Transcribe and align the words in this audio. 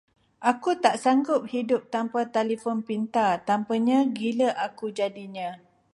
Aku 0.51 0.71
tak 0.85 0.95
sanggup 1.03 1.41
hidup 1.53 1.81
tanpa 1.95 2.19
telefon 2.37 2.77
pintar, 2.87 3.33
tanpanya 3.49 3.99
gila 4.17 4.49
aku 4.67 4.85
jadinya. 4.99 5.49